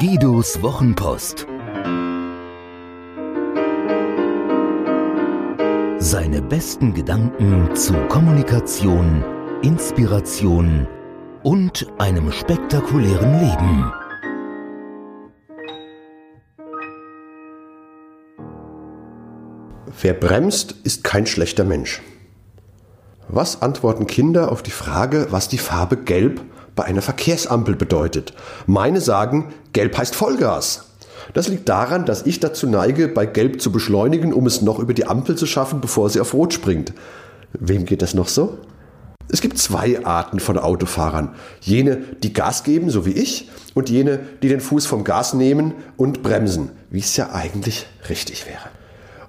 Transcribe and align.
Guidos 0.00 0.62
Wochenpost. 0.62 1.44
Seine 5.98 6.40
besten 6.40 6.94
Gedanken 6.94 7.74
zu 7.74 7.94
Kommunikation, 8.06 9.24
Inspiration 9.62 10.86
und 11.42 11.88
einem 11.98 12.30
spektakulären 12.30 13.40
Leben. 13.40 13.92
Wer 20.00 20.14
bremst, 20.14 20.76
ist 20.84 21.02
kein 21.02 21.26
schlechter 21.26 21.64
Mensch. 21.64 22.02
Was 23.26 23.62
antworten 23.62 24.06
Kinder 24.06 24.52
auf 24.52 24.62
die 24.62 24.70
Frage, 24.70 25.26
was 25.30 25.48
die 25.48 25.58
Farbe 25.58 25.96
Gelb 25.96 26.40
bei 26.78 26.84
einer 26.84 27.02
Verkehrsampel 27.02 27.74
bedeutet? 27.74 28.34
Meine 28.68 29.00
sagen, 29.00 29.52
Gelb 29.72 29.98
heißt 29.98 30.14
Vollgas. 30.14 30.92
Das 31.34 31.48
liegt 31.48 31.68
daran, 31.68 32.06
dass 32.06 32.24
ich 32.24 32.38
dazu 32.38 32.68
neige, 32.68 33.08
bei 33.08 33.26
Gelb 33.26 33.60
zu 33.60 33.72
beschleunigen, 33.72 34.32
um 34.32 34.46
es 34.46 34.62
noch 34.62 34.78
über 34.78 34.94
die 34.94 35.04
Ampel 35.04 35.36
zu 35.36 35.44
schaffen, 35.44 35.80
bevor 35.80 36.08
sie 36.08 36.20
auf 36.20 36.34
Rot 36.34 36.54
springt. 36.54 36.92
Wem 37.52 37.84
geht 37.84 38.00
das 38.00 38.14
noch 38.14 38.28
so? 38.28 38.58
Es 39.28 39.40
gibt 39.40 39.58
zwei 39.58 40.06
Arten 40.06 40.38
von 40.38 40.56
Autofahrern. 40.56 41.34
Jene, 41.60 41.96
die 42.22 42.32
Gas 42.32 42.62
geben, 42.62 42.90
so 42.90 43.04
wie 43.04 43.12
ich, 43.12 43.50
und 43.74 43.90
jene, 43.90 44.20
die 44.40 44.48
den 44.48 44.60
Fuß 44.60 44.86
vom 44.86 45.02
Gas 45.02 45.34
nehmen 45.34 45.74
und 45.96 46.22
bremsen, 46.22 46.70
wie 46.90 47.00
es 47.00 47.16
ja 47.16 47.32
eigentlich 47.32 47.86
richtig 48.08 48.46
wäre. 48.46 48.68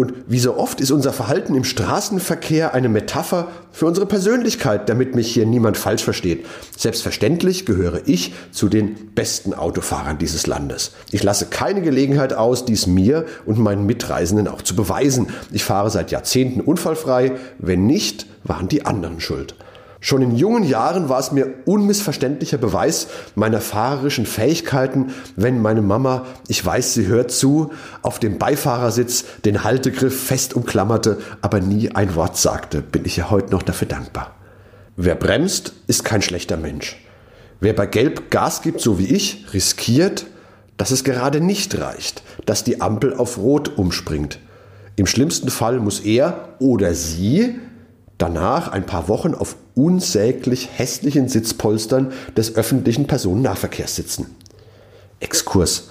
Und 0.00 0.14
wie 0.26 0.38
so 0.38 0.56
oft 0.56 0.80
ist 0.80 0.92
unser 0.92 1.12
Verhalten 1.12 1.54
im 1.54 1.64
Straßenverkehr 1.64 2.72
eine 2.72 2.88
Metapher 2.88 3.48
für 3.70 3.84
unsere 3.84 4.06
Persönlichkeit, 4.06 4.88
damit 4.88 5.14
mich 5.14 5.30
hier 5.30 5.44
niemand 5.44 5.76
falsch 5.76 6.02
versteht. 6.02 6.46
Selbstverständlich 6.74 7.66
gehöre 7.66 8.00
ich 8.06 8.32
zu 8.50 8.70
den 8.70 9.12
besten 9.14 9.52
Autofahrern 9.52 10.16
dieses 10.16 10.46
Landes. 10.46 10.92
Ich 11.10 11.22
lasse 11.22 11.48
keine 11.50 11.82
Gelegenheit 11.82 12.32
aus, 12.32 12.64
dies 12.64 12.86
mir 12.86 13.26
und 13.44 13.58
meinen 13.58 13.84
Mitreisenden 13.84 14.48
auch 14.48 14.62
zu 14.62 14.74
beweisen. 14.74 15.26
Ich 15.52 15.64
fahre 15.64 15.90
seit 15.90 16.10
Jahrzehnten 16.10 16.62
unfallfrei. 16.62 17.32
Wenn 17.58 17.86
nicht, 17.86 18.24
waren 18.42 18.68
die 18.68 18.86
anderen 18.86 19.20
schuld. 19.20 19.54
Schon 20.02 20.22
in 20.22 20.34
jungen 20.34 20.64
Jahren 20.64 21.10
war 21.10 21.20
es 21.20 21.30
mir 21.30 21.46
unmissverständlicher 21.66 22.56
Beweis 22.56 23.08
meiner 23.34 23.60
fahrerischen 23.60 24.24
Fähigkeiten, 24.24 25.12
wenn 25.36 25.60
meine 25.60 25.82
Mama, 25.82 26.24
ich 26.48 26.64
weiß, 26.64 26.94
sie 26.94 27.06
hört 27.06 27.30
zu, 27.30 27.72
auf 28.00 28.18
dem 28.18 28.38
Beifahrersitz 28.38 29.24
den 29.44 29.62
Haltegriff 29.62 30.24
fest 30.24 30.54
umklammerte, 30.54 31.18
aber 31.42 31.60
nie 31.60 31.94
ein 31.94 32.14
Wort 32.14 32.38
sagte, 32.38 32.80
bin 32.80 33.04
ich 33.04 33.18
ja 33.18 33.30
heute 33.30 33.50
noch 33.50 33.62
dafür 33.62 33.88
dankbar. 33.88 34.34
Wer 34.96 35.16
bremst, 35.16 35.74
ist 35.86 36.04
kein 36.04 36.22
schlechter 36.22 36.56
Mensch. 36.56 36.96
Wer 37.60 37.74
bei 37.74 37.84
Gelb 37.84 38.30
Gas 38.30 38.62
gibt, 38.62 38.80
so 38.80 38.98
wie 38.98 39.14
ich, 39.14 39.52
riskiert, 39.52 40.24
dass 40.78 40.92
es 40.92 41.04
gerade 41.04 41.42
nicht 41.42 41.78
reicht, 41.78 42.22
dass 42.46 42.64
die 42.64 42.80
Ampel 42.80 43.12
auf 43.12 43.36
Rot 43.36 43.76
umspringt. 43.76 44.38
Im 44.96 45.04
schlimmsten 45.04 45.50
Fall 45.50 45.78
muss 45.78 46.00
er 46.00 46.54
oder 46.58 46.94
sie 46.94 47.58
danach 48.20 48.68
ein 48.68 48.86
paar 48.86 49.08
Wochen 49.08 49.34
auf 49.34 49.56
unsäglich 49.74 50.68
hässlichen 50.72 51.28
Sitzpolstern 51.28 52.12
des 52.36 52.54
öffentlichen 52.54 53.06
Personennahverkehrs 53.06 53.96
sitzen. 53.96 54.26
Exkurs. 55.20 55.90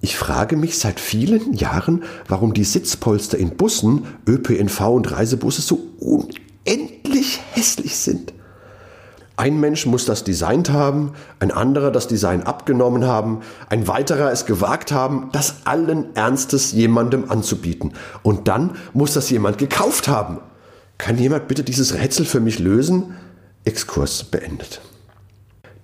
Ich 0.00 0.16
frage 0.16 0.56
mich 0.56 0.78
seit 0.78 0.98
vielen 0.98 1.52
Jahren, 1.52 2.02
warum 2.26 2.54
die 2.54 2.64
Sitzpolster 2.64 3.38
in 3.38 3.56
Bussen, 3.56 4.06
ÖPNV 4.26 4.80
und 4.88 5.12
Reisebusse 5.12 5.62
so 5.62 5.78
unendlich 6.00 7.40
hässlich 7.52 7.96
sind. 7.96 8.32
Ein 9.36 9.60
Mensch 9.60 9.86
muss 9.86 10.04
das 10.04 10.24
designt 10.24 10.70
haben, 10.70 11.12
ein 11.38 11.52
anderer 11.52 11.90
das 11.90 12.06
Design 12.06 12.42
abgenommen 12.42 13.06
haben, 13.06 13.40
ein 13.68 13.88
weiterer 13.88 14.30
es 14.30 14.44
gewagt 14.44 14.92
haben, 14.92 15.30
das 15.32 15.64
allen 15.64 16.14
Ernstes 16.16 16.72
jemandem 16.72 17.30
anzubieten. 17.30 17.92
Und 18.22 18.48
dann 18.48 18.76
muss 18.92 19.14
das 19.14 19.30
jemand 19.30 19.58
gekauft 19.58 20.08
haben. 20.08 20.40
Kann 21.02 21.18
jemand 21.18 21.48
bitte 21.48 21.64
dieses 21.64 21.94
Rätsel 21.94 22.24
für 22.24 22.38
mich 22.38 22.60
lösen? 22.60 23.16
Exkurs 23.64 24.22
beendet. 24.22 24.80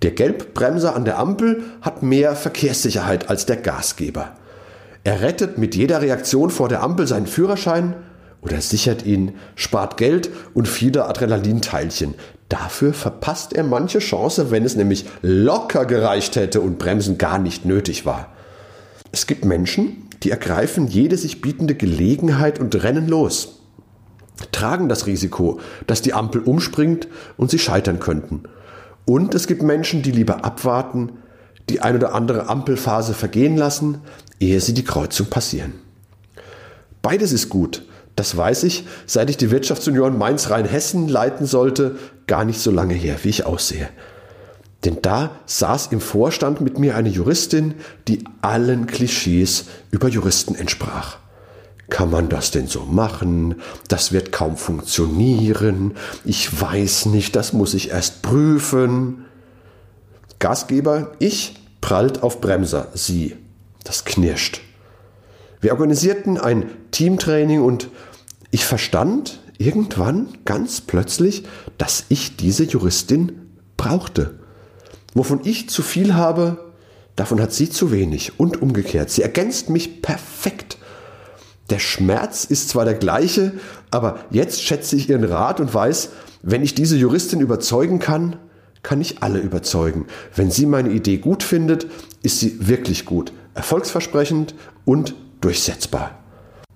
Der 0.03 0.13
Gelbbremser 0.13 0.95
an 0.95 1.05
der 1.05 1.19
Ampel 1.19 1.65
hat 1.81 2.05
mehr 2.05 2.37
Verkehrssicherheit 2.37 3.29
als 3.29 3.45
der 3.45 3.57
Gasgeber. 3.57 4.37
Er 5.03 5.21
rettet 5.21 5.59
mit 5.59 5.75
jeder 5.75 6.03
Reaktion 6.03 6.51
vor 6.51 6.69
der 6.69 6.85
Ampel 6.85 7.09
seinen 7.09 7.27
Führerschein 7.27 7.97
oder 8.43 8.61
sichert 8.61 9.05
ihn, 9.05 9.35
spart 9.57 9.97
Geld 9.97 10.31
und 10.55 10.69
viele 10.69 11.07
Adrenalinteilchen. 11.07 12.15
Dafür 12.49 12.95
verpasst 12.95 13.53
er 13.55 13.65
manche 13.65 13.99
Chance, 13.99 14.53
wenn 14.53 14.65
es 14.65 14.77
nämlich 14.77 15.05
locker 15.23 15.85
gereicht 15.85 16.37
hätte 16.37 16.61
und 16.61 16.79
Bremsen 16.79 17.19
gar 17.19 17.41
nicht 17.41 17.65
nötig 17.65 18.07
war. 18.07 18.37
Es 19.11 19.27
gibt 19.27 19.45
Menschen, 19.45 20.09
die 20.23 20.31
ergreifen 20.31 20.87
jede 20.87 21.17
sich 21.17 21.41
bietende 21.41 21.75
Gelegenheit 21.75 22.61
und 22.61 22.85
rennen 22.85 23.09
los 23.09 23.58
tragen 24.53 24.89
das 24.89 25.07
Risiko, 25.07 25.61
dass 25.87 26.03
die 26.03 26.15
Ampel 26.15 26.43
umspringt 26.43 27.09
und 27.37 27.51
sie 27.51 27.59
scheitern 27.59 27.99
könnten. 27.99 28.45
Und 29.05 29.35
es 29.35 29.47
gibt 29.47 29.63
Menschen, 29.63 30.03
die 30.03 30.11
lieber 30.11 30.45
abwarten, 30.45 31.13
die 31.69 31.81
ein 31.81 31.97
oder 31.97 32.15
andere 32.15 32.49
Ampelphase 32.49 33.15
vergehen 33.15 33.57
lassen, 33.57 33.99
ehe 34.41 34.61
sie 34.61 34.75
die 34.75 34.85
Kreuzung 34.85 35.27
passieren. 35.29 35.75
Beides 37.03 37.33
ist 37.33 37.49
gut. 37.49 37.85
Das 38.17 38.37
weiß 38.37 38.65
ich, 38.65 38.85
seit 39.07 39.31
ich 39.31 39.37
die 39.37 39.53
Wirtschaftsunion 39.53 40.19
Mainz-Rhein-Hessen 40.19 41.07
leiten 41.09 41.47
sollte, 41.47 41.97
gar 42.27 42.45
nicht 42.45 42.61
so 42.61 42.73
lange 42.73 42.95
her, 42.95 43.17
wie 43.23 43.29
ich 43.29 43.47
aussehe. 43.47 43.89
Denn 44.85 44.99
da 45.03 45.31
saß 45.47 45.89
im 45.89 46.01
Vorstand 46.01 46.61
mit 46.61 46.79
mir 46.79 46.97
eine 46.97 47.09
Juristin, 47.09 47.75
die 48.09 48.25
allen 48.43 48.87
Klischees 48.87 49.67
über 49.91 50.09
Juristen 50.09 50.55
entsprach. 50.55 51.19
Kann 51.91 52.11
man 52.11 52.29
das 52.29 52.51
denn 52.51 52.67
so 52.67 52.83
machen? 52.83 53.57
Das 53.89 54.13
wird 54.13 54.31
kaum 54.31 54.57
funktionieren. 54.57 55.95
Ich 56.25 56.61
weiß 56.61 57.07
nicht, 57.07 57.35
das 57.35 57.53
muss 57.53 57.75
ich 57.75 57.91
erst 57.91 58.23
prüfen. 58.23 59.25
Gasgeber, 60.39 61.13
ich, 61.19 61.57
prallt 61.81 62.23
auf 62.23 62.41
Bremser, 62.41 62.89
sie. 62.95 63.37
Das 63.85 64.05
knirscht. 64.05 64.61
Wir 65.61 65.73
organisierten 65.73 66.39
ein 66.39 66.71
Teamtraining 66.91 67.63
und 67.63 67.89
ich 68.51 68.65
verstand 68.65 69.41
irgendwann 69.59 70.29
ganz 70.45 70.81
plötzlich, 70.81 71.45
dass 71.79 72.05
ich 72.09 72.37
diese 72.37 72.65
Juristin 72.65 73.51
brauchte. 73.77 74.39
Wovon 75.15 75.41
ich 75.45 75.69
zu 75.69 75.83
viel 75.83 76.15
habe, 76.15 76.73
davon 77.17 77.41
hat 77.41 77.53
sie 77.53 77.71
zu 77.71 77.91
wenig 77.91 78.39
und 78.39 78.63
umgekehrt. 78.63 79.11
Sie 79.11 79.23
ergänzt 79.23 79.69
mich 79.71 80.03
perfekt. 80.03 80.78
Der 81.71 81.79
Schmerz 81.79 82.45
ist 82.45 82.71
zwar 82.71 82.85
der 82.85 82.95
gleiche, 82.95 83.53
aber 83.91 84.21
jetzt 84.31 84.63
schätze 84.63 84.97
ich 84.97 85.11
ihren 85.11 85.25
Rat 85.25 85.61
und 85.61 85.73
weiß, 85.73 86.11
wenn 86.43 86.63
ich 86.63 86.75
diese 86.75 86.97
Juristin 86.97 87.41
überzeugen 87.41 87.99
kann, 87.99 88.37
kann 88.83 89.01
ich 89.01 89.23
alle 89.23 89.39
überzeugen. 89.41 90.07
Wenn 90.35 90.51
sie 90.51 90.65
meine 90.65 90.91
Idee 90.91 91.19
gut 91.19 91.43
findet, 91.43 91.87
ist 92.23 92.41
sie 92.41 92.69
wirklich 92.69 93.05
gut, 93.05 93.33
erfolgsversprechend 93.55 94.55
und 94.85 95.15
durchsetzbar. 95.41 96.13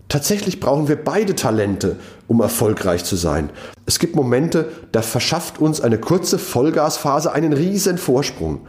Tatsächlich 0.09 0.61
brauchen 0.61 0.89
wir 0.89 1.03
beide 1.03 1.35
Talente, 1.35 1.97
um 2.27 2.43
erfolgreich 2.43 3.03
zu 3.05 3.17
sein. 3.17 3.49
Es 3.87 3.99
gibt 3.99 4.15
Momente, 4.15 4.69
da 4.93 5.01
verschafft 5.01 5.59
uns 5.59 5.81
eine 5.81 5.97
kurze 5.97 6.39
Vollgasphase 6.39 7.33
einen 7.33 7.55
riesen 7.55 7.97
Vorsprung. 7.97 8.67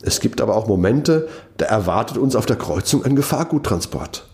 Es 0.00 0.20
gibt 0.20 0.40
aber 0.40 0.56
auch 0.56 0.66
Momente, 0.68 1.28
da 1.58 1.66
erwartet 1.66 2.16
uns 2.16 2.34
auf 2.34 2.46
der 2.46 2.56
Kreuzung 2.56 3.04
ein 3.04 3.14
Gefahrguttransport. 3.14 4.29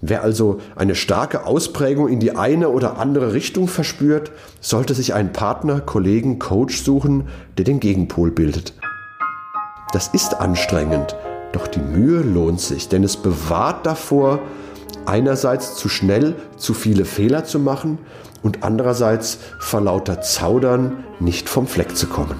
Wer 0.00 0.22
also 0.22 0.60
eine 0.74 0.94
starke 0.94 1.46
Ausprägung 1.46 2.08
in 2.08 2.20
die 2.20 2.36
eine 2.36 2.68
oder 2.68 2.98
andere 2.98 3.32
Richtung 3.32 3.66
verspürt, 3.66 4.30
sollte 4.60 4.94
sich 4.94 5.14
einen 5.14 5.32
Partner, 5.32 5.80
Kollegen, 5.80 6.38
Coach 6.38 6.82
suchen, 6.82 7.28
der 7.56 7.64
den 7.64 7.80
Gegenpol 7.80 8.30
bildet. 8.30 8.74
Das 9.92 10.08
ist 10.08 10.34
anstrengend, 10.40 11.16
doch 11.52 11.66
die 11.66 11.80
Mühe 11.80 12.20
lohnt 12.20 12.60
sich, 12.60 12.88
denn 12.88 13.04
es 13.04 13.16
bewahrt 13.16 13.86
davor, 13.86 14.40
einerseits 15.06 15.76
zu 15.76 15.88
schnell 15.88 16.34
zu 16.56 16.74
viele 16.74 17.04
Fehler 17.04 17.44
zu 17.44 17.58
machen 17.58 17.98
und 18.42 18.62
andererseits 18.62 19.38
vor 19.60 19.80
lauter 19.80 20.20
Zaudern 20.20 21.04
nicht 21.20 21.48
vom 21.48 21.66
Fleck 21.66 21.96
zu 21.96 22.06
kommen. 22.06 22.36